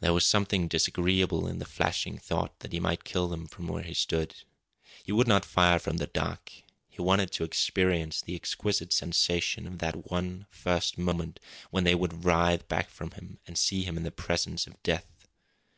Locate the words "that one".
9.78-10.44